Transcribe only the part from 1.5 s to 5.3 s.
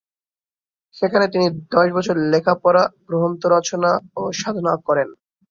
দশ বছর লেখাপড়া, গ্রন্থ রচনা ও সাধনা করেন।